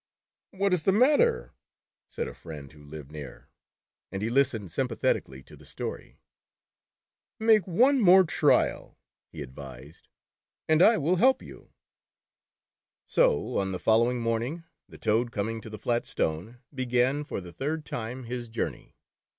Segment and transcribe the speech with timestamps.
[0.49, 1.53] "What is the matter?"
[2.09, 3.49] said a friend who lived near,
[4.11, 6.17] and he listened sympathetically to the story."
[7.49, 8.97] Make one more trial,"
[9.31, 10.07] he advised,"
[10.67, 11.69] and I will help you."
[13.05, 17.39] So on the following morning the Toad com ing to the flat stone, began, for
[17.39, 18.53] the third time, his The Toad Boy.
[18.69, 18.95] 187 journey.